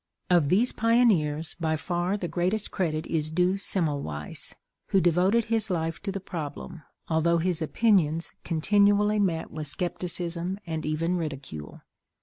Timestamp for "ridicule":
11.17-11.81